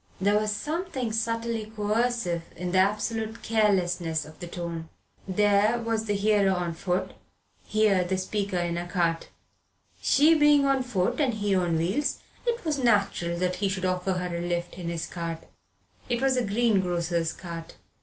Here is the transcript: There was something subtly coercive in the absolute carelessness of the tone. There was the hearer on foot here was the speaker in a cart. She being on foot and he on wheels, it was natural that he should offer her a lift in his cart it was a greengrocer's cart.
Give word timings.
There 0.19 0.33
was 0.39 0.51
something 0.51 1.11
subtly 1.13 1.71
coercive 1.75 2.41
in 2.55 2.71
the 2.71 2.79
absolute 2.79 3.43
carelessness 3.43 4.25
of 4.25 4.39
the 4.39 4.47
tone. 4.47 4.89
There 5.27 5.77
was 5.77 6.05
the 6.05 6.15
hearer 6.15 6.49
on 6.55 6.73
foot 6.73 7.11
here 7.65 7.99
was 7.99 8.09
the 8.09 8.17
speaker 8.17 8.57
in 8.57 8.79
a 8.79 8.87
cart. 8.87 9.29
She 10.01 10.33
being 10.33 10.65
on 10.65 10.81
foot 10.81 11.21
and 11.21 11.35
he 11.35 11.53
on 11.53 11.77
wheels, 11.77 12.17
it 12.47 12.65
was 12.65 12.79
natural 12.79 13.37
that 13.37 13.57
he 13.57 13.69
should 13.69 13.85
offer 13.85 14.13
her 14.13 14.35
a 14.37 14.41
lift 14.41 14.73
in 14.75 14.89
his 14.89 15.05
cart 15.05 15.43
it 16.09 16.19
was 16.19 16.35
a 16.35 16.43
greengrocer's 16.43 17.31
cart. 17.31 17.75